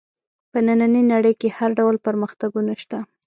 [0.51, 2.99] په نننۍ نړۍ کې هر ډول پرمختګونه شته.